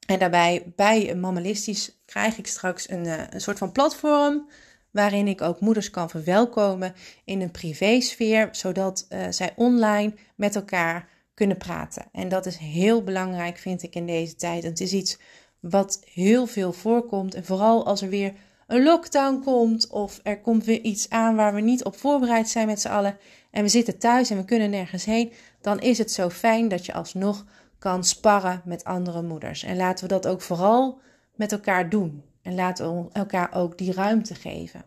En 0.06 0.20
daarbij, 0.20 0.74
bij 0.76 1.16
Mammalistisch, 1.16 2.02
krijg 2.06 2.38
ik 2.38 2.48
straks 2.48 2.90
een, 2.90 3.06
eh, 3.06 3.24
een 3.30 3.42
soort 3.42 3.58
van 3.58 3.72
platform 3.72 4.50
waarin 4.92 5.28
ik 5.28 5.42
ook 5.42 5.60
moeders 5.60 5.90
kan 5.90 6.10
verwelkomen 6.10 6.94
in 7.26 7.42
een 7.42 7.52
privésfeer, 7.52 8.50
zodat 8.52 9.06
uh, 9.10 9.26
zij 9.30 9.54
online 9.56 10.14
met 10.36 10.56
elkaar 10.56 11.10
kunnen 11.34 11.58
praten. 11.58 12.06
En 12.12 12.30
dat 12.30 12.46
is 12.46 12.58
heel 12.58 13.04
belangrijk, 13.04 13.58
vind 13.58 13.84
ik, 13.84 13.96
in 13.96 14.06
deze 14.06 14.36
tijd. 14.36 14.64
het 14.64 14.80
is 14.80 14.94
iets 14.94 15.18
wat 15.60 16.02
heel 16.14 16.48
veel 16.48 16.74
voorkomt. 16.74 17.34
En 17.34 17.46
vooral 17.46 17.86
als 17.86 18.02
er 18.02 18.10
weer 18.10 18.34
een 18.68 18.84
lockdown 18.84 19.42
komt 19.44 19.90
of 19.90 20.20
er 20.24 20.42
komt 20.42 20.66
weer 20.66 20.82
iets 20.82 21.10
aan 21.10 21.36
waar 21.36 21.54
we 21.54 21.62
niet 21.62 21.84
op 21.84 21.98
voorbereid 21.98 22.50
zijn 22.50 22.68
met 22.68 22.82
z'n 22.82 22.88
allen 22.88 23.18
en 23.56 23.64
we 23.64 23.70
zitten 23.70 23.98
thuis 23.98 24.30
en 24.30 24.38
we 24.38 24.46
kunnen 24.46 24.70
nergens 24.70 25.06
heen, 25.06 25.34
dan 25.62 25.80
is 25.80 25.98
het 25.98 26.12
zo 26.12 26.30
fijn 26.30 26.68
dat 26.68 26.86
je 26.86 26.94
alsnog 26.94 27.46
kan 27.80 28.04
sparren 28.04 28.62
met 28.66 28.84
andere 28.84 29.22
moeders. 29.22 29.64
En 29.64 29.76
laten 29.76 30.08
we 30.08 30.14
dat 30.14 30.28
ook 30.28 30.42
vooral 30.42 31.00
met 31.36 31.52
elkaar 31.52 31.90
doen. 31.90 32.24
En 32.42 32.56
laten 32.56 32.96
we 32.96 33.10
elkaar 33.12 33.54
ook 33.54 33.78
die 33.78 33.94
ruimte 33.94 34.36
geven. 34.36 34.86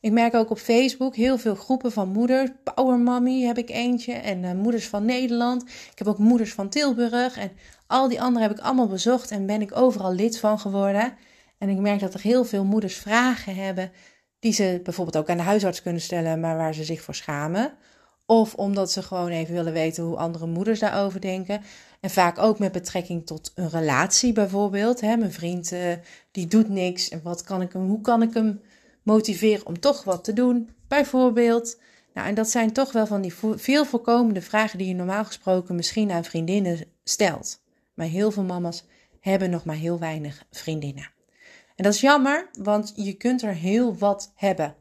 Ik 0.00 0.12
merk 0.12 0.34
ook 0.34 0.50
op 0.50 0.58
Facebook 0.58 1.16
heel 1.16 1.38
veel 1.38 1.54
groepen 1.54 1.92
van 1.92 2.08
moeders. 2.08 2.50
Power 2.74 2.98
Mommy 2.98 3.42
heb 3.42 3.58
ik 3.58 3.70
eentje. 3.70 4.12
En 4.12 4.42
uh, 4.42 4.52
moeders 4.52 4.88
van 4.88 5.04
Nederland. 5.04 5.62
Ik 5.62 5.98
heb 5.98 6.06
ook 6.06 6.18
moeders 6.18 6.52
van 6.52 6.68
Tilburg. 6.68 7.36
En 7.36 7.52
al 7.86 8.08
die 8.08 8.20
andere 8.20 8.46
heb 8.46 8.58
ik 8.58 8.64
allemaal 8.64 8.88
bezocht. 8.88 9.30
En 9.30 9.46
ben 9.46 9.60
ik 9.60 9.76
overal 9.76 10.12
lid 10.12 10.38
van 10.38 10.58
geworden. 10.58 11.14
En 11.58 11.68
ik 11.68 11.78
merk 11.78 12.00
dat 12.00 12.14
er 12.14 12.20
heel 12.20 12.44
veel 12.44 12.64
moeders 12.64 12.96
vragen 12.96 13.54
hebben. 13.54 13.92
Die 14.38 14.52
ze 14.52 14.80
bijvoorbeeld 14.82 15.16
ook 15.16 15.30
aan 15.30 15.36
de 15.36 15.42
huisarts 15.42 15.82
kunnen 15.82 16.02
stellen. 16.02 16.40
Maar 16.40 16.56
waar 16.56 16.74
ze 16.74 16.84
zich 16.84 17.02
voor 17.02 17.14
schamen. 17.14 17.72
Of 18.26 18.54
omdat 18.54 18.92
ze 18.92 19.02
gewoon 19.02 19.28
even 19.28 19.54
willen 19.54 19.72
weten 19.72 20.04
hoe 20.04 20.16
andere 20.16 20.46
moeders 20.46 20.80
daarover 20.80 21.20
denken. 21.20 21.62
En 22.00 22.10
vaak 22.10 22.38
ook 22.38 22.58
met 22.58 22.72
betrekking 22.72 23.26
tot 23.26 23.52
een 23.54 23.68
relatie 23.68 24.32
bijvoorbeeld. 24.32 25.00
Hè? 25.00 25.16
Mijn 25.16 25.32
vriend 25.32 25.72
uh, 25.72 25.80
die 26.30 26.46
doet 26.46 26.68
niks. 26.68 27.08
En 27.08 27.20
wat 27.22 27.42
kan 27.42 27.62
ik 27.62 27.72
hem, 27.72 27.86
hoe 27.86 28.00
kan 28.00 28.22
ik 28.22 28.34
hem 28.34 28.60
motiveren 29.02 29.66
om 29.66 29.80
toch 29.80 30.04
wat 30.04 30.24
te 30.24 30.32
doen? 30.32 30.70
Bijvoorbeeld. 30.88 31.78
Nou, 32.14 32.28
en 32.28 32.34
dat 32.34 32.50
zijn 32.50 32.72
toch 32.72 32.92
wel 32.92 33.06
van 33.06 33.20
die 33.20 33.34
veel 33.56 33.84
voorkomende 33.84 34.42
vragen 34.42 34.78
die 34.78 34.88
je 34.88 34.94
normaal 34.94 35.24
gesproken 35.24 35.74
misschien 35.74 36.10
aan 36.10 36.24
vriendinnen 36.24 36.84
stelt. 37.04 37.60
Maar 37.94 38.06
heel 38.06 38.30
veel 38.30 38.42
mama's 38.42 38.84
hebben 39.20 39.50
nog 39.50 39.64
maar 39.64 39.76
heel 39.76 39.98
weinig 39.98 40.44
vriendinnen. 40.50 41.14
En 41.76 41.84
dat 41.84 41.94
is 41.94 42.00
jammer, 42.00 42.50
want 42.58 42.92
je 42.96 43.12
kunt 43.12 43.42
er 43.42 43.54
heel 43.54 43.96
wat 43.96 44.32
hebben. 44.34 44.74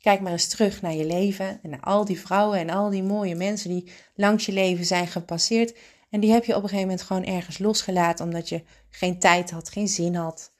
Kijk 0.00 0.20
maar 0.20 0.32
eens 0.32 0.48
terug 0.48 0.82
naar 0.82 0.94
je 0.94 1.04
leven 1.04 1.62
en 1.62 1.70
naar 1.70 1.80
al 1.80 2.04
die 2.04 2.20
vrouwen 2.20 2.58
en 2.58 2.70
al 2.70 2.90
die 2.90 3.02
mooie 3.02 3.34
mensen 3.34 3.70
die 3.70 3.92
langs 4.14 4.46
je 4.46 4.52
leven 4.52 4.84
zijn 4.84 5.06
gepasseerd. 5.06 5.78
En 6.10 6.20
die 6.20 6.30
heb 6.30 6.44
je 6.44 6.56
op 6.56 6.62
een 6.62 6.68
gegeven 6.68 6.88
moment 6.88 7.06
gewoon 7.06 7.24
ergens 7.24 7.58
losgelaten 7.58 8.24
omdat 8.24 8.48
je 8.48 8.62
geen 8.88 9.18
tijd 9.18 9.50
had, 9.50 9.68
geen 9.68 9.88
zin 9.88 10.14
had. 10.14 10.52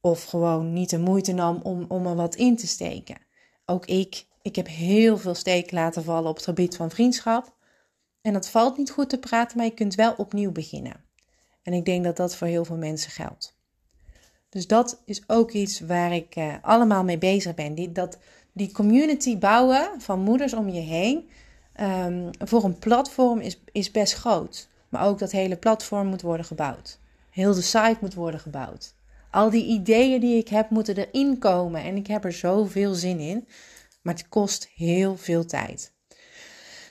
Of 0.00 0.24
gewoon 0.24 0.72
niet 0.72 0.90
de 0.90 0.98
moeite 0.98 1.32
nam 1.32 1.60
om, 1.62 1.84
om 1.88 2.06
er 2.06 2.14
wat 2.14 2.34
in 2.34 2.56
te 2.56 2.66
steken. 2.66 3.16
Ook 3.66 3.86
ik, 3.86 4.26
ik 4.42 4.56
heb 4.56 4.66
heel 4.66 5.18
veel 5.18 5.34
steken 5.34 5.74
laten 5.74 6.04
vallen 6.04 6.30
op 6.30 6.36
het 6.36 6.44
gebied 6.44 6.76
van 6.76 6.90
vriendschap. 6.90 7.54
En 8.20 8.32
dat 8.32 8.48
valt 8.48 8.78
niet 8.78 8.90
goed 8.90 9.08
te 9.08 9.18
praten, 9.18 9.56
maar 9.56 9.66
je 9.66 9.74
kunt 9.74 9.94
wel 9.94 10.14
opnieuw 10.16 10.52
beginnen. 10.52 11.04
En 11.62 11.72
ik 11.72 11.84
denk 11.84 12.04
dat 12.04 12.16
dat 12.16 12.36
voor 12.36 12.46
heel 12.46 12.64
veel 12.64 12.76
mensen 12.76 13.10
geldt. 13.10 13.56
Dus 14.54 14.66
dat 14.66 15.02
is 15.04 15.22
ook 15.26 15.50
iets 15.50 15.80
waar 15.80 16.12
ik 16.12 16.36
uh, 16.36 16.54
allemaal 16.62 17.04
mee 17.04 17.18
bezig 17.18 17.54
ben. 17.54 17.74
Die, 17.74 17.92
dat, 17.92 18.18
die 18.52 18.72
community 18.72 19.38
bouwen 19.38 19.90
van 19.98 20.20
moeders 20.20 20.54
om 20.54 20.68
je 20.68 20.80
heen 20.80 21.28
um, 21.80 22.30
voor 22.38 22.64
een 22.64 22.78
platform 22.78 23.40
is, 23.40 23.60
is 23.72 23.90
best 23.90 24.14
groot. 24.14 24.68
Maar 24.88 25.06
ook 25.06 25.18
dat 25.18 25.32
hele 25.32 25.56
platform 25.56 26.06
moet 26.06 26.22
worden 26.22 26.46
gebouwd. 26.46 26.98
Heel 27.30 27.54
de 27.54 27.62
site 27.62 27.96
moet 28.00 28.14
worden 28.14 28.40
gebouwd. 28.40 28.94
Al 29.30 29.50
die 29.50 29.64
ideeën 29.64 30.20
die 30.20 30.38
ik 30.38 30.48
heb 30.48 30.70
moeten 30.70 30.96
erin 30.96 31.38
komen 31.38 31.82
en 31.82 31.96
ik 31.96 32.06
heb 32.06 32.24
er 32.24 32.32
zoveel 32.32 32.94
zin 32.94 33.18
in. 33.18 33.48
Maar 34.02 34.14
het 34.14 34.28
kost 34.28 34.68
heel 34.74 35.16
veel 35.16 35.46
tijd. 35.46 35.92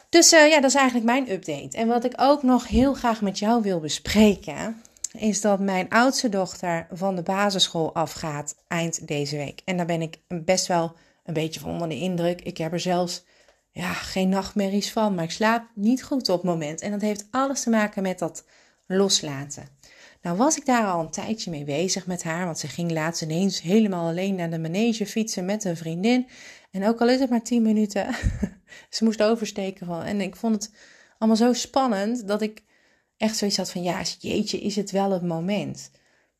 Dus 0.10 0.34
uh, 0.34 0.50
ja, 0.50 0.60
dat 0.60 0.70
is 0.70 0.75
eigenlijk 0.75 1.05
mijn 1.05 1.32
update. 1.32 1.77
En 1.77 1.88
wat 1.88 2.03
ik 2.03 2.13
ook 2.15 2.43
nog 2.43 2.67
heel 2.67 2.93
graag 2.93 3.22
met 3.22 3.39
jou 3.39 3.62
wil 3.62 3.79
bespreken, 3.79 4.82
is 5.17 5.41
dat 5.41 5.60
mijn 5.60 5.89
oudste 5.89 6.29
dochter 6.29 6.88
van 6.91 7.15
de 7.15 7.24
basisschool 7.24 7.93
afgaat 7.93 8.55
eind 8.67 9.08
deze 9.08 9.38
week. 9.38 9.62
En 9.65 9.77
daar 9.77 9.86
ben 9.86 10.01
ik 10.01 10.20
best 10.27 10.67
wel 10.67 10.96
een 11.24 11.34
beetje 11.34 11.60
van 11.60 11.70
onder 11.70 11.89
de 11.89 12.00
indruk. 12.00 12.41
Ik 12.41 12.58
heb 12.58 12.74
er 12.74 12.79
zelfs 12.79 13.24
ja, 13.72 13.93
geen 13.93 14.29
nachtmerries 14.29 14.91
van, 14.91 15.15
maar 15.15 15.24
ik 15.24 15.32
slaap 15.32 15.67
niet 15.75 16.03
goed 16.03 16.29
op 16.29 16.41
het 16.41 16.51
moment. 16.51 16.82
En 16.82 16.91
dat 16.91 17.01
heeft 17.01 17.27
alles 17.32 17.63
te 17.63 17.70
maken 17.70 18.01
met 18.03 18.20
dat 18.20 18.46
loslaten. 18.88 19.67
Nou 20.22 20.38
was 20.38 20.58
ik 20.58 20.65
daar 20.65 20.86
al 20.86 21.00
een 21.00 21.10
tijdje 21.10 21.50
mee 21.50 21.63
bezig 21.63 22.08
met 22.08 22.24
haar, 22.24 22.46
want 22.46 22.60
ze 22.60 22.67
ging 22.67 22.91
laatst 22.91 23.22
ineens 23.22 23.62
helemaal 23.62 24.08
alleen 24.08 24.36
naar 24.36 24.50
de 24.50 24.60
manege 24.60 25.05
fietsen 25.05 25.46
met 25.46 25.63
een 25.63 25.77
vriendin. 25.77 26.27
En 26.72 26.88
ook 26.88 27.01
al 27.01 27.10
is 27.10 27.20
het 27.20 27.29
maar 27.29 27.43
10 27.43 27.62
minuten, 27.62 28.15
ze 28.89 29.03
moest 29.03 29.24
oversteken 29.24 29.86
van. 29.86 30.03
En 30.03 30.22
ik 30.22 30.36
vond 30.36 30.53
het 30.55 30.72
allemaal 31.17 31.38
zo 31.38 31.53
spannend 31.53 32.27
dat 32.27 32.41
ik 32.41 32.63
echt 33.23 33.37
zoiets 33.37 33.57
had 33.57 33.71
van, 33.71 33.83
ja, 33.83 34.01
jeetje, 34.19 34.61
is 34.61 34.75
het 34.75 34.91
wel 34.91 35.11
het 35.11 35.23
moment? 35.23 35.91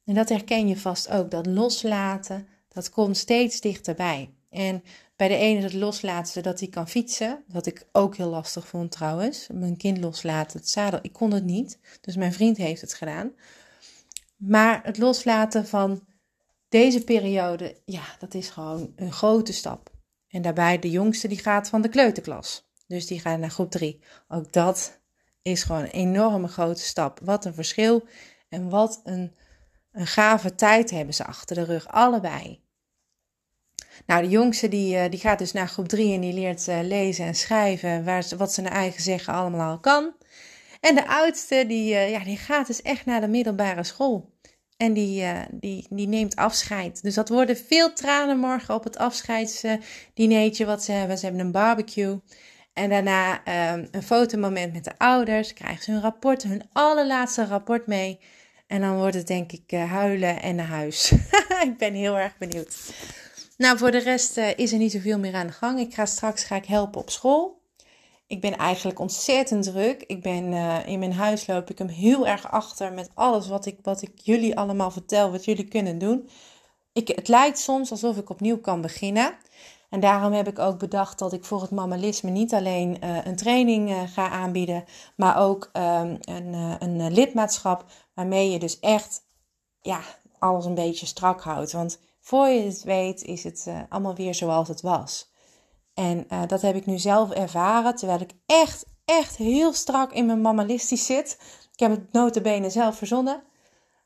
En 0.06 0.14
dat 0.14 0.30
herken 0.30 0.68
je 0.68 0.78
vast 0.78 1.10
ook, 1.10 1.32
dat 1.32 1.46
loslaten, 1.46 2.48
dat 2.68 2.90
komt 2.90 3.18
steeds 3.18 3.62
dichterbij. 3.62 4.34
En 4.50 4.84
bij 5.16 5.28
de 5.28 5.36
ene 5.36 5.62
het 5.62 5.74
loslaten 5.74 6.44
dat 6.44 6.60
hij 6.60 6.70
kan 6.70 6.88
fietsen, 6.88 7.44
wat 7.48 7.66
ik 7.66 7.88
ook 7.92 8.16
heel 8.16 8.30
lastig 8.30 8.68
vond 8.68 8.92
trouwens. 8.92 9.48
Mijn 9.54 9.78
kind 9.78 9.98
loslaten, 9.98 10.60
het 10.60 10.70
zadel, 10.70 11.00
ik 11.02 11.14
kon 11.14 11.32
het 11.32 11.44
niet, 11.44 11.80
dus 12.02 12.16
mijn 12.16 12.34
vriend 12.34 12.58
heeft 12.58 12.82
het 12.82 12.94
gedaan. 12.94 13.32
Maar 14.38 14.84
het 14.84 14.98
loslaten 14.98 15.68
van 15.68 16.06
deze 16.70 17.04
periode, 17.04 17.76
ja, 17.86 18.04
dat 18.20 18.34
is 18.34 18.50
gewoon 18.50 18.94
een 18.96 19.12
grote 19.12 19.54
stap. 19.54 19.92
En 20.28 20.42
daarbij 20.42 20.80
de 20.80 20.90
jongste 20.90 21.28
die 21.28 21.38
gaat 21.38 21.70
van 21.70 21.82
de 21.82 21.90
kleuterklas. 21.90 22.68
Dus 22.88 23.08
die 23.08 23.20
gaat 23.20 23.40
naar 23.40 23.50
groep 23.50 23.72
3. 23.72 24.00
Ook 24.28 24.54
dat 24.54 25.02
is 25.44 25.64
gewoon 25.64 25.82
een 25.82 25.90
enorme 25.90 26.48
grote 26.48 26.82
stap. 26.82 27.20
Wat 27.24 27.46
een 27.46 27.54
verschil 27.54 28.08
en 28.50 28.70
wat 28.70 29.02
een, 29.04 29.36
een 29.92 30.08
gave 30.08 30.56
tijd 30.56 30.90
hebben 30.90 31.14
ze 31.14 31.26
achter 31.26 31.56
de 31.56 31.64
rug, 31.64 31.88
allebei. 31.88 32.62
Nou, 34.06 34.22
de 34.22 34.30
jongste 34.30 34.68
die, 34.68 34.98
eh, 34.98 35.12
die 35.12 35.20
gaat 35.20 35.40
dus 35.40 35.52
naar 35.52 35.68
groep 35.68 35.88
3 35.88 36.14
en 36.14 36.22
die 36.22 36.34
leert 36.34 36.68
uh, 36.68 36.80
lezen 36.82 37.26
en 37.26 37.36
schrijven, 37.36 38.06
waar 38.06 38.26
wat 38.38 38.54
ze 38.54 38.62
naar 38.62 38.72
eigen 38.72 39.02
zeggen 39.02 39.34
allemaal 39.34 39.72
al 39.72 39.80
kan. 39.80 40.14
En 40.80 40.96
de 40.96 41.08
oudste 41.08 41.66
die, 41.68 41.94
uh, 41.94 42.12
ja, 42.12 42.24
die 42.24 42.38
gaat 42.38 42.68
dus 42.68 42.82
echt 42.82 43.06
naar 43.06 43.22
de 43.22 43.28
middelbare 43.28 43.84
school. 43.84 44.32
En 44.78 44.94
die, 44.94 45.26
die, 45.52 45.88
die 45.90 46.08
neemt 46.08 46.36
afscheid. 46.36 47.04
Dus 47.04 47.14
dat 47.14 47.30
worden 47.30 47.58
veel 47.58 47.94
tranen 47.94 48.38
morgen 48.38 48.76
op 48.76 48.84
het 48.84 48.98
afscheidsdineetje 48.98 50.66
wat 50.66 50.84
ze 50.84 50.92
hebben. 50.92 51.18
Ze 51.18 51.26
hebben 51.26 51.46
een 51.46 51.52
barbecue. 51.52 52.20
En 52.74 52.90
daarna 52.90 53.42
um, 53.74 53.88
een 53.92 54.04
fotomoment 54.04 54.74
met 54.74 54.84
de 54.84 54.98
ouders. 54.98 55.54
Krijgen 55.54 55.84
ze 55.84 55.92
hun 55.92 56.02
rapport, 56.02 56.44
hun 56.44 56.64
allerlaatste 56.74 57.46
rapport 57.46 57.88
mee. 57.88 58.20
En 58.68 58.82
dan 58.82 58.96
wordt 58.96 59.16
het 59.16 59.28
denk 59.28 59.52
ik 59.52 59.72
huilen 59.72 60.42
en 60.42 60.56
naar 60.56 60.66
huis. 60.66 61.12
ik 61.70 61.78
ben 61.78 61.94
heel 61.94 62.18
erg 62.18 62.38
benieuwd. 62.38 62.76
Nou, 63.58 63.78
voor 63.78 63.92
de 63.92 64.00
rest 64.00 64.38
uh, 64.38 64.58
is 64.58 64.72
er 64.72 64.78
niet 64.78 64.92
zoveel 64.92 65.20
meer 65.20 65.34
aan 65.34 65.48
de 65.48 65.54
gang. 65.54 65.80
Ik 65.80 65.94
ga 65.94 66.06
straks 66.06 66.44
ga 66.44 66.56
ik 66.56 66.66
helpen 66.66 67.02
op 67.02 67.10
school. 67.10 67.62
Ik 68.28 68.42
ben 68.42 68.58
eigenlijk 68.58 69.00
ontzettend 69.00 69.64
druk. 69.64 70.04
Ik 70.08 70.22
ben 70.22 70.52
uh, 70.52 70.88
in 70.88 71.00
mijn 71.00 71.14
huis 71.14 71.48
loop 71.48 71.70
ik 71.70 71.78
hem 71.78 71.88
heel 71.88 72.28
erg 72.28 72.52
achter 72.52 72.94
met 72.94 73.10
alles 73.14 73.48
wat 73.48 73.66
ik, 73.66 73.78
wat 73.82 74.02
ik 74.02 74.12
jullie 74.16 74.58
allemaal 74.58 74.92
vertel, 74.92 75.32
wat 75.32 75.46
jullie 75.46 75.68
kunnen 75.68 75.98
doen. 75.98 76.30
Ik, 76.94 77.08
het 77.08 77.28
lijkt 77.28 77.60
soms 77.60 77.92
alsof 77.92 78.18
ik 78.18 78.30
opnieuw 78.30 78.58
kan 78.58 78.82
beginnen. 78.82 79.34
En 79.94 80.00
daarom 80.00 80.34
heb 80.34 80.48
ik 80.48 80.60
ook 80.60 80.80
bedacht 80.80 81.20
dat 81.20 81.34
ik 81.34 81.46
voor 81.46 81.62
het 81.62 81.72
mammalisme 81.72 82.30
niet 82.30 82.54
alleen 82.54 82.98
uh, 83.04 83.26
een 83.26 83.36
training 83.36 84.10
ga 84.14 84.30
aanbieden, 84.30 84.84
maar 85.16 85.38
ook 85.38 85.70
um, 85.74 86.18
een, 86.22 86.54
een 86.80 87.12
lidmaatschap 87.12 87.86
waarmee 88.14 88.52
je 88.52 88.60
dus 88.60 88.80
echt 88.80 89.22
ja, 89.82 90.00
alles 90.40 90.66
een 90.66 90.74
beetje 90.74 91.06
strak 91.06 91.42
houdt. 91.42 91.72
Want 91.72 92.00
voor 92.20 92.48
je 92.48 92.62
het 92.62 92.84
weet 92.84 93.24
is 93.24 93.44
het 93.44 93.68
allemaal 93.90 94.16
weer 94.16 94.36
zoals 94.36 94.68
het 94.68 94.82
was. 94.82 95.32
En 95.94 96.28
dat 96.48 96.62
heb 96.62 96.76
ik 96.76 96.86
nu 96.86 96.98
zelf 96.98 97.32
ervaren, 97.32 97.96
terwijl 97.96 98.22
ik 98.22 98.32
echt, 98.46 98.86
echt 99.06 99.36
heel 99.36 99.74
strak 99.74 100.12
in 100.12 100.26
mijn 100.26 100.42
mammalistisch 100.42 101.06
zit. 101.06 101.38
Ik 101.74 101.80
heb 101.80 101.92
het 101.92 102.12
notabene 102.12 102.70
zelf 102.70 102.96
verzonnen. 102.98 103.44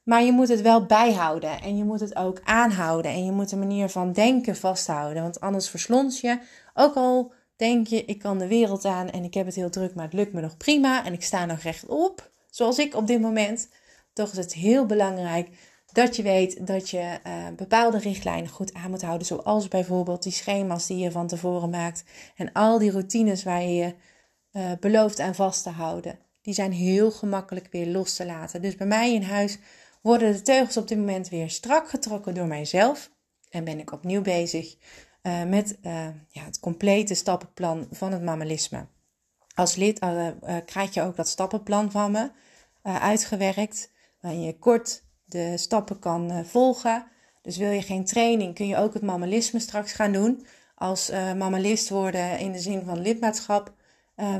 Maar 0.07 0.23
je 0.23 0.31
moet 0.31 0.47
het 0.47 0.61
wel 0.61 0.85
bijhouden 0.85 1.61
en 1.61 1.77
je 1.77 1.83
moet 1.83 1.99
het 1.99 2.15
ook 2.15 2.41
aanhouden. 2.43 3.11
En 3.11 3.25
je 3.25 3.31
moet 3.31 3.49
de 3.49 3.55
manier 3.55 3.89
van 3.89 4.11
denken 4.13 4.55
vasthouden, 4.55 5.21
want 5.21 5.39
anders 5.39 5.69
verslons 5.69 6.21
je. 6.21 6.39
Ook 6.73 6.95
al 6.95 7.31
denk 7.55 7.87
je, 7.87 8.05
ik 8.05 8.19
kan 8.19 8.37
de 8.37 8.47
wereld 8.47 8.85
aan 8.85 9.09
en 9.09 9.23
ik 9.23 9.33
heb 9.33 9.45
het 9.45 9.55
heel 9.55 9.69
druk, 9.69 9.95
maar 9.95 10.03
het 10.05 10.13
lukt 10.13 10.33
me 10.33 10.41
nog 10.41 10.57
prima. 10.57 11.05
En 11.05 11.13
ik 11.13 11.23
sta 11.23 11.45
nog 11.45 11.59
rechtop, 11.59 12.29
zoals 12.49 12.77
ik 12.77 12.95
op 12.95 13.07
dit 13.07 13.21
moment. 13.21 13.69
Toch 14.13 14.31
is 14.31 14.37
het 14.37 14.53
heel 14.53 14.85
belangrijk 14.85 15.49
dat 15.91 16.15
je 16.15 16.23
weet 16.23 16.67
dat 16.67 16.89
je 16.89 17.19
uh, 17.27 17.47
bepaalde 17.55 17.97
richtlijnen 17.97 18.49
goed 18.49 18.73
aan 18.73 18.89
moet 18.89 19.01
houden. 19.01 19.27
Zoals 19.27 19.67
bijvoorbeeld 19.67 20.23
die 20.23 20.31
schema's 20.31 20.87
die 20.87 20.97
je 20.97 21.11
van 21.11 21.27
tevoren 21.27 21.69
maakt. 21.69 22.03
En 22.35 22.51
al 22.51 22.79
die 22.79 22.91
routines 22.91 23.43
waar 23.43 23.61
je 23.61 23.75
je 23.75 23.93
uh, 24.51 24.71
belooft 24.79 25.19
aan 25.19 25.35
vast 25.35 25.63
te 25.63 25.69
houden. 25.69 26.19
Die 26.41 26.53
zijn 26.53 26.71
heel 26.71 27.11
gemakkelijk 27.11 27.67
weer 27.71 27.87
los 27.87 28.15
te 28.15 28.25
laten. 28.25 28.61
Dus 28.61 28.75
bij 28.75 28.87
mij 28.87 29.13
in 29.13 29.23
huis 29.23 29.57
worden 30.01 30.33
de 30.33 30.41
teugels 30.41 30.77
op 30.77 30.87
dit 30.87 30.97
moment 30.97 31.29
weer 31.29 31.49
strak 31.49 31.89
getrokken 31.89 32.33
door 32.33 32.47
mijzelf. 32.47 33.11
En 33.49 33.63
ben 33.63 33.79
ik 33.79 33.91
opnieuw 33.91 34.21
bezig 34.21 34.75
uh, 35.23 35.43
met 35.43 35.77
ja, 36.29 36.43
het 36.43 36.59
complete 36.59 37.13
stappenplan 37.13 37.87
van 37.91 38.11
het 38.11 38.23
mammalisme. 38.23 38.87
Als 39.55 39.75
lid 39.75 39.99
krijg 40.65 40.93
je 40.93 41.01
ook 41.01 41.15
dat 41.15 41.27
stappenplan 41.27 41.91
van 41.91 42.11
me 42.11 42.31
uitgewerkt. 42.83 43.91
Waarin 44.21 44.41
je 44.41 44.59
kort 44.59 45.03
de 45.25 45.57
stappen 45.57 45.99
kan 45.99 46.45
volgen. 46.45 47.05
Dus 47.41 47.57
wil 47.57 47.71
je 47.71 47.81
geen 47.81 48.05
training, 48.05 48.55
kun 48.55 48.67
je 48.67 48.77
ook 48.77 48.93
het 48.93 49.03
mammalisme 49.03 49.59
straks 49.59 49.91
gaan 49.93 50.11
doen. 50.11 50.45
Als 50.75 51.09
mammalist 51.37 51.89
worden 51.89 52.39
in 52.39 52.51
de 52.51 52.59
zin 52.59 52.83
van 52.85 53.01
lidmaatschap 53.01 53.73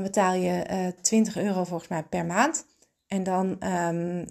betaal 0.02 0.34
je 0.34 0.94
20 1.02 1.36
euro 1.36 1.64
volgens 1.64 1.88
mij 1.88 2.02
per 2.02 2.24
maand. 2.24 2.66
En 3.08 3.22
dan 3.22 3.46
um, 3.48 4.26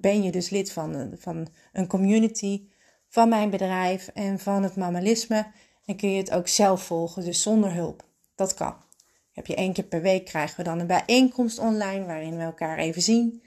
ben 0.00 0.22
je 0.22 0.30
dus 0.30 0.50
lid 0.50 0.72
van, 0.72 1.14
van 1.18 1.48
een 1.72 1.86
community 1.86 2.62
van 3.08 3.28
mijn 3.28 3.50
bedrijf 3.50 4.08
en 4.14 4.38
van 4.38 4.62
het 4.62 4.76
mammalisme. 4.76 5.46
En 5.84 5.96
kun 5.96 6.10
je 6.10 6.18
het 6.18 6.30
ook 6.30 6.48
zelf 6.48 6.82
volgen, 6.82 7.24
dus 7.24 7.42
zonder 7.42 7.72
hulp. 7.72 8.04
Dat 8.34 8.54
kan. 8.54 8.74
Heb 9.32 9.46
je 9.46 9.54
één 9.54 9.72
keer 9.72 9.84
per 9.84 10.02
week 10.02 10.24
krijgen 10.24 10.56
we 10.56 10.62
dan 10.62 10.78
een 10.78 10.86
bijeenkomst 10.86 11.58
online 11.58 12.04
waarin 12.04 12.36
we 12.36 12.42
elkaar 12.42 12.78
even 12.78 13.02
zien. 13.02 13.42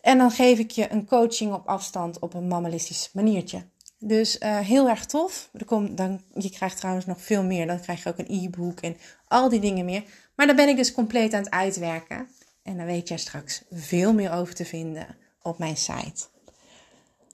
En 0.00 0.18
dan 0.18 0.30
geef 0.30 0.58
ik 0.58 0.70
je 0.70 0.92
een 0.92 1.06
coaching 1.06 1.52
op 1.52 1.66
afstand 1.66 2.18
op 2.18 2.34
een 2.34 2.48
mammalistisch 2.48 3.10
maniertje. 3.12 3.62
Dus 3.98 4.38
uh, 4.38 4.58
heel 4.58 4.88
erg 4.88 5.06
tof. 5.06 5.48
Er 5.52 5.64
komt, 5.64 5.96
dan, 5.96 6.20
je 6.34 6.50
krijgt 6.50 6.76
trouwens 6.76 7.06
nog 7.06 7.20
veel 7.20 7.42
meer. 7.42 7.66
Dan 7.66 7.80
krijg 7.80 8.02
je 8.02 8.08
ook 8.08 8.18
een 8.18 8.44
e-book 8.44 8.80
en 8.80 8.96
al 9.28 9.48
die 9.48 9.60
dingen 9.60 9.84
meer. 9.84 10.04
Maar 10.36 10.46
dan 10.46 10.56
ben 10.56 10.68
ik 10.68 10.76
dus 10.76 10.92
compleet 10.92 11.32
aan 11.32 11.42
het 11.42 11.50
uitwerken. 11.50 12.28
En 12.64 12.76
dan 12.76 12.86
weet 12.86 13.08
jij 13.08 13.18
straks 13.18 13.62
veel 13.70 14.12
meer 14.12 14.32
over 14.32 14.54
te 14.54 14.64
vinden 14.64 15.16
op 15.42 15.58
mijn 15.58 15.76
site. 15.76 16.26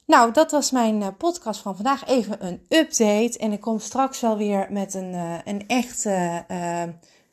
Nou, 0.06 0.32
dat 0.32 0.50
was 0.50 0.70
mijn 0.70 1.00
uh, 1.00 1.08
podcast 1.18 1.60
van 1.60 1.74
vandaag. 1.74 2.06
Even 2.06 2.46
een 2.46 2.66
update. 2.68 3.38
En 3.38 3.52
ik 3.52 3.60
kom 3.60 3.78
straks 3.78 4.20
wel 4.20 4.36
weer 4.36 4.66
met 4.70 4.94
een, 4.94 5.12
uh, 5.12 5.38
een 5.44 5.68
echte, 5.68 6.44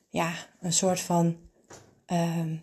ja, 0.10 0.32
een 0.60 0.74
soort 0.74 1.00
van 1.00 1.38
ehm, 2.06 2.56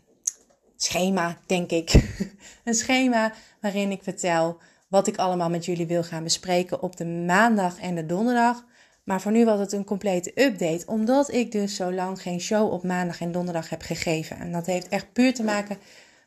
schema, 0.76 1.38
denk 1.46 1.70
ik. 1.70 1.92
een 2.64 2.74
schema 2.74 3.32
waarin 3.60 3.90
ik 3.90 4.02
vertel 4.02 4.58
wat 4.88 5.06
ik 5.06 5.16
allemaal 5.16 5.50
met 5.50 5.64
jullie 5.64 5.86
wil 5.86 6.02
gaan 6.02 6.22
bespreken 6.22 6.82
op 6.82 6.96
de 6.96 7.06
maandag 7.06 7.78
en 7.78 7.94
de 7.94 8.06
donderdag. 8.06 8.64
Maar 9.04 9.20
voor 9.20 9.32
nu 9.32 9.44
was 9.44 9.58
het 9.58 9.72
een 9.72 9.84
complete 9.84 10.42
update, 10.42 10.86
omdat 10.86 11.32
ik 11.32 11.52
dus 11.52 11.76
zo 11.76 11.92
lang 11.92 12.22
geen 12.22 12.40
show 12.40 12.72
op 12.72 12.82
maandag 12.82 13.20
en 13.20 13.32
donderdag 13.32 13.68
heb 13.68 13.82
gegeven. 13.82 14.38
En 14.38 14.52
dat 14.52 14.66
heeft 14.66 14.88
echt 14.88 15.12
puur 15.12 15.34
te 15.34 15.44
maken 15.44 15.78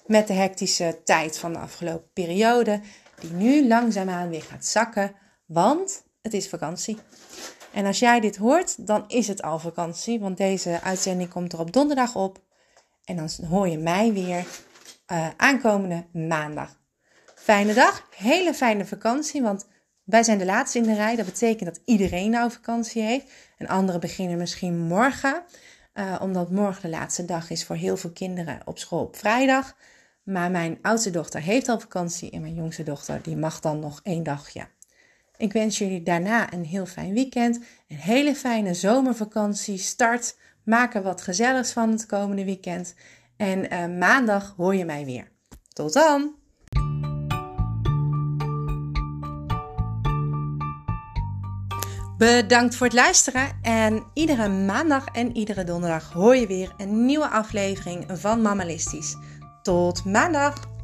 met 0.05 0.27
de 0.27 0.33
hectische 0.33 1.01
tijd 1.03 1.37
van 1.37 1.53
de 1.53 1.59
afgelopen 1.59 2.09
periode, 2.13 2.81
die 3.19 3.31
nu 3.31 3.67
langzaamaan 3.67 4.29
weer 4.29 4.41
gaat 4.41 4.65
zakken, 4.65 5.15
want 5.45 6.03
het 6.21 6.33
is 6.33 6.49
vakantie. 6.49 6.97
En 7.73 7.85
als 7.85 7.99
jij 7.99 8.19
dit 8.19 8.35
hoort, 8.35 8.87
dan 8.87 9.03
is 9.07 9.27
het 9.27 9.41
al 9.41 9.59
vakantie, 9.59 10.19
want 10.19 10.37
deze 10.37 10.81
uitzending 10.81 11.29
komt 11.29 11.53
er 11.53 11.59
op 11.59 11.73
donderdag 11.73 12.15
op. 12.15 12.45
En 13.03 13.15
dan 13.15 13.29
hoor 13.49 13.67
je 13.67 13.77
mij 13.77 14.13
weer 14.13 14.45
uh, 15.11 15.27
aankomende 15.37 16.05
maandag. 16.13 16.79
Fijne 17.35 17.73
dag, 17.73 18.07
hele 18.15 18.53
fijne 18.53 18.85
vakantie, 18.85 19.41
want 19.41 19.67
wij 20.07 20.23
zijn 20.23 20.37
de 20.37 20.45
laatste 20.45 20.77
in 20.77 20.83
de 20.83 20.93
rij. 20.93 21.15
Dat 21.15 21.25
betekent 21.25 21.69
dat 21.69 21.81
iedereen 21.85 22.29
nou 22.29 22.51
vakantie 22.51 23.01
heeft. 23.01 23.31
En 23.57 23.67
anderen 23.67 24.01
beginnen 24.01 24.37
misschien 24.37 24.77
morgen, 24.77 25.43
uh, 25.93 26.15
omdat 26.21 26.51
morgen 26.51 26.81
de 26.81 26.89
laatste 26.97 27.25
dag 27.25 27.49
is 27.49 27.65
voor 27.65 27.75
heel 27.75 27.97
veel 27.97 28.11
kinderen 28.11 28.59
op 28.65 28.77
school 28.77 29.03
op 29.03 29.15
vrijdag. 29.15 29.75
Maar 30.23 30.51
mijn 30.51 30.79
oudste 30.81 31.09
dochter 31.09 31.41
heeft 31.41 31.67
al 31.67 31.79
vakantie 31.79 32.31
en 32.31 32.41
mijn 32.41 32.55
jongste 32.55 32.83
dochter 32.83 33.19
die 33.21 33.35
mag 33.35 33.59
dan 33.59 33.79
nog 33.79 33.99
één 34.03 34.23
dagje. 34.23 34.67
Ik 35.37 35.53
wens 35.53 35.77
jullie 35.77 36.03
daarna 36.03 36.53
een 36.53 36.65
heel 36.65 36.85
fijn 36.85 37.13
weekend, 37.13 37.59
een 37.87 37.97
hele 37.97 38.35
fijne 38.35 38.73
zomervakantie. 38.73 39.77
Start, 39.77 40.37
maak 40.63 40.95
er 40.95 41.01
wat 41.01 41.21
gezelligs 41.21 41.71
van 41.71 41.89
het 41.89 42.05
komende 42.05 42.45
weekend. 42.45 42.93
En 43.37 43.73
uh, 43.73 43.97
maandag 43.97 44.53
hoor 44.57 44.75
je 44.75 44.85
mij 44.85 45.05
weer. 45.05 45.31
Tot 45.73 45.93
dan! 45.93 46.36
Bedankt 52.17 52.75
voor 52.75 52.87
het 52.87 52.95
luisteren 52.95 53.59
en 53.61 54.03
iedere 54.13 54.49
maandag 54.49 55.05
en 55.05 55.37
iedere 55.37 55.63
donderdag 55.63 56.11
hoor 56.13 56.35
je 56.35 56.47
weer 56.47 56.73
een 56.77 57.05
nieuwe 57.05 57.27
aflevering 57.27 58.05
van 58.13 58.41
Mammalistisch. 58.41 59.15
Tot 59.61 60.05
maandag! 60.05 60.76